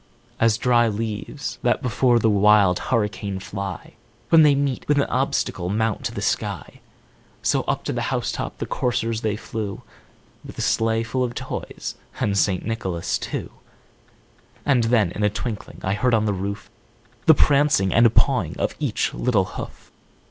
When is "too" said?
13.19-13.51